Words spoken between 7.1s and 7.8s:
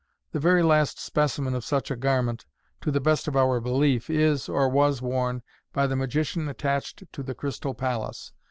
to the Crystal